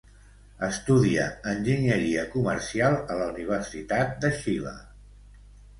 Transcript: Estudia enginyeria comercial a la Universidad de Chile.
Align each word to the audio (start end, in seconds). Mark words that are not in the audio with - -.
Estudia 0.67 1.25
enginyeria 1.51 2.25
comercial 2.37 2.99
a 3.05 3.19
la 3.21 3.31
Universidad 3.35 4.19
de 4.27 4.35
Chile. 4.43 4.79